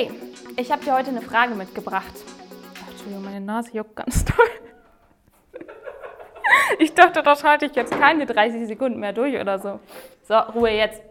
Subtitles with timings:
[0.00, 0.10] Hey,
[0.56, 2.14] ich habe dir heute eine Frage mitgebracht.
[2.82, 4.46] Ach, Entschuldigung, meine Nase juckt ganz toll.
[6.78, 9.78] Ich dachte, das halte ich jetzt keine 30 Sekunden mehr durch oder so.
[10.26, 11.02] So, Ruhe jetzt.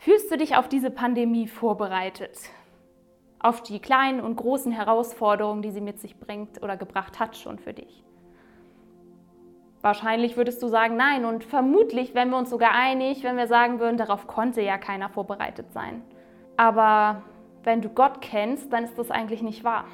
[0.00, 2.38] Fühlst du dich auf diese Pandemie vorbereitet?
[3.38, 7.58] Auf die kleinen und großen Herausforderungen, die sie mit sich bringt oder gebracht hat schon
[7.58, 8.02] für dich?
[9.82, 11.24] Wahrscheinlich würdest du sagen, nein.
[11.24, 15.08] Und vermutlich wären wir uns sogar einig, wenn wir sagen würden, darauf konnte ja keiner
[15.08, 16.02] vorbereitet sein.
[16.56, 17.22] Aber
[17.64, 19.84] wenn du Gott kennst, dann ist das eigentlich nicht wahr.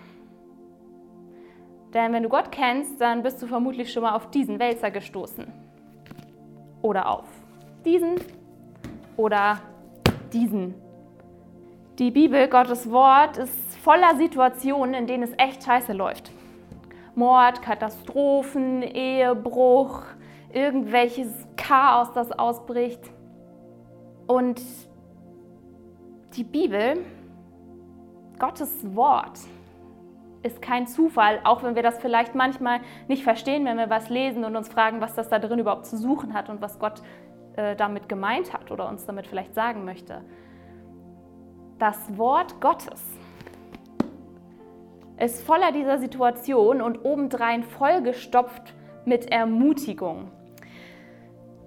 [1.95, 5.47] Denn wenn du Gott kennst, dann bist du vermutlich schon mal auf diesen Wälzer gestoßen.
[6.83, 7.29] Oder auf
[7.85, 8.17] diesen
[9.17, 9.61] oder
[10.33, 10.75] diesen.
[11.99, 16.31] Die Bibel, Gottes Wort, ist voller Situationen, in denen es echt scheiße läuft.
[17.17, 20.03] Mord, Katastrophen, Ehebruch,
[20.53, 23.01] irgendwelches Chaos, das ausbricht.
[24.27, 24.61] Und
[26.37, 26.99] die Bibel,
[28.39, 29.39] Gottes Wort,
[30.43, 34.45] ist kein Zufall, auch wenn wir das vielleicht manchmal nicht verstehen, wenn wir was lesen
[34.45, 37.03] und uns fragen, was das da drin überhaupt zu suchen hat und was Gott
[37.57, 40.23] äh, damit gemeint hat oder uns damit vielleicht sagen möchte.
[41.79, 43.16] Das Wort Gottes
[45.19, 50.31] ist voller dieser Situation und obendrein vollgestopft mit Ermutigung.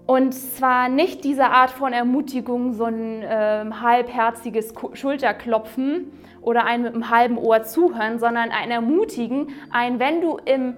[0.06, 6.12] Und zwar nicht diese Art von Ermutigung, so ein äh, halbherziges Schulterklopfen
[6.42, 10.76] oder ein mit einem halben Ohr zuhören, sondern ein Ermutigen, ein, wenn du im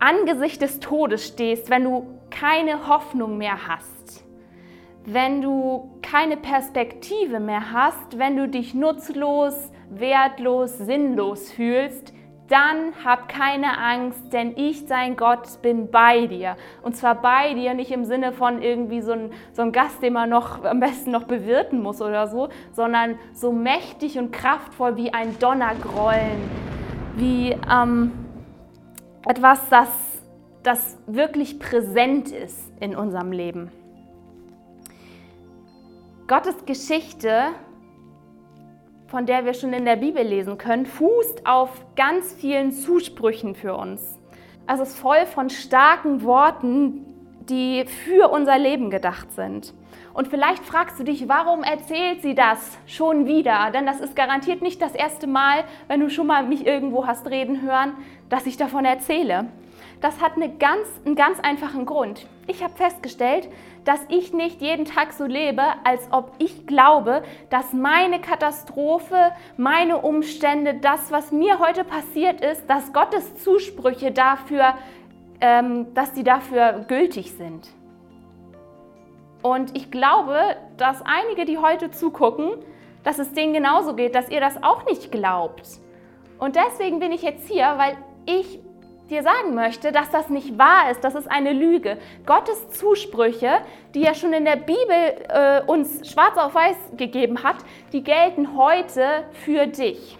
[0.00, 4.24] Angesicht des Todes stehst, wenn du keine Hoffnung mehr hast,
[5.06, 12.12] wenn du keine Perspektive mehr hast, wenn du dich nutzlos, wertlos, sinnlos fühlst,
[12.48, 16.56] dann hab keine Angst, denn ich, dein Gott, bin bei dir.
[16.82, 20.12] Und zwar bei dir, nicht im Sinne von irgendwie so ein, so ein Gast, den
[20.12, 25.12] man noch am besten noch bewirten muss oder so, sondern so mächtig und kraftvoll wie
[25.12, 26.50] ein Donnergrollen,
[27.16, 28.12] wie ähm,
[29.26, 29.88] etwas, das,
[30.62, 33.70] das wirklich präsent ist in unserem Leben.
[36.26, 37.54] Gottes Geschichte
[39.14, 43.76] von der wir schon in der Bibel lesen können, fußt auf ganz vielen Zusprüchen für
[43.76, 44.18] uns.
[44.66, 47.13] Es ist voll von starken Worten,
[47.48, 49.74] die für unser Leben gedacht sind.
[50.12, 53.70] Und vielleicht fragst du dich, warum erzählt sie das schon wieder?
[53.72, 57.28] Denn das ist garantiert nicht das erste Mal, wenn du schon mal mich irgendwo hast
[57.28, 57.94] reden hören,
[58.28, 59.46] dass ich davon erzähle.
[60.00, 62.26] Das hat eine ganz, einen ganz einfachen Grund.
[62.46, 63.48] Ich habe festgestellt,
[63.84, 69.98] dass ich nicht jeden Tag so lebe, als ob ich glaube, dass meine Katastrophe, meine
[69.98, 74.74] Umstände, das, was mir heute passiert ist, dass Gottes Zusprüche dafür,
[75.40, 77.68] dass die dafür gültig sind.
[79.42, 80.38] Und ich glaube,
[80.78, 82.52] dass einige, die heute zugucken,
[83.02, 85.68] dass es denen genauso geht, dass ihr das auch nicht glaubt.
[86.38, 88.58] Und deswegen bin ich jetzt hier, weil ich
[89.10, 91.98] dir sagen möchte, dass das nicht wahr ist, das ist eine Lüge.
[92.24, 93.58] Gottes Zusprüche,
[93.94, 94.76] die er schon in der Bibel
[95.28, 97.56] äh, uns schwarz auf weiß gegeben hat,
[97.92, 100.16] die gelten heute für dich.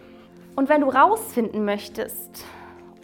[0.54, 2.44] Und wenn du rausfinden möchtest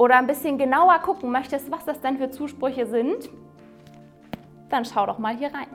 [0.00, 3.28] oder ein bisschen genauer gucken möchtest, was das denn für Zusprüche sind,
[4.71, 5.66] dann schau doch mal hier rein.